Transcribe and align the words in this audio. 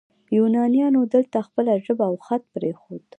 یونانیانو 0.37 1.01
دلته 1.13 1.37
خپله 1.47 1.73
ژبه 1.85 2.05
او 2.11 2.17
خط 2.25 2.43
پریښود 2.53 3.01